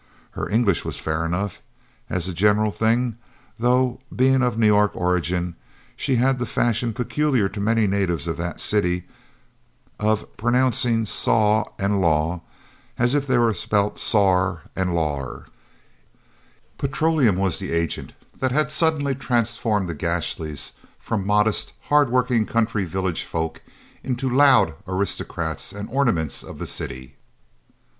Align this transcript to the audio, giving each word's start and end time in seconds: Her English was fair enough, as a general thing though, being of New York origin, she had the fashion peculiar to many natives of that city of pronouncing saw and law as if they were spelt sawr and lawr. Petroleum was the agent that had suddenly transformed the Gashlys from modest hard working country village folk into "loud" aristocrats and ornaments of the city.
Her 0.31 0.49
English 0.49 0.83
was 0.83 0.97
fair 0.97 1.27
enough, 1.27 1.61
as 2.09 2.27
a 2.27 2.33
general 2.33 2.71
thing 2.71 3.17
though, 3.59 3.99
being 4.11 4.41
of 4.41 4.57
New 4.57 4.65
York 4.65 4.93
origin, 4.95 5.55
she 5.95 6.15
had 6.15 6.39
the 6.39 6.47
fashion 6.47 6.91
peculiar 6.91 7.47
to 7.49 7.59
many 7.61 7.85
natives 7.85 8.27
of 8.27 8.35
that 8.37 8.59
city 8.59 9.03
of 9.99 10.25
pronouncing 10.37 11.05
saw 11.05 11.65
and 11.77 12.01
law 12.01 12.41
as 12.97 13.13
if 13.13 13.27
they 13.27 13.37
were 13.37 13.53
spelt 13.53 13.99
sawr 13.99 14.63
and 14.75 14.95
lawr. 14.95 15.45
Petroleum 16.79 17.35
was 17.35 17.59
the 17.59 17.71
agent 17.71 18.13
that 18.35 18.51
had 18.51 18.71
suddenly 18.71 19.13
transformed 19.13 19.87
the 19.87 19.93
Gashlys 19.93 20.73
from 20.97 21.27
modest 21.27 21.73
hard 21.89 22.09
working 22.09 22.47
country 22.47 22.85
village 22.85 23.23
folk 23.23 23.61
into 24.03 24.27
"loud" 24.27 24.73
aristocrats 24.87 25.71
and 25.71 25.87
ornaments 25.91 26.41
of 26.43 26.57
the 26.57 26.65
city. 26.65 27.17